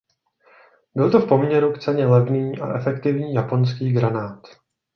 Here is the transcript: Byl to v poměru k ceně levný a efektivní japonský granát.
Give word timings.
Byl 0.95 1.11
to 1.11 1.19
v 1.19 1.27
poměru 1.27 1.73
k 1.73 1.79
ceně 1.79 2.05
levný 2.07 2.59
a 2.61 2.73
efektivní 2.77 3.33
japonský 3.33 3.91
granát. 3.93 4.47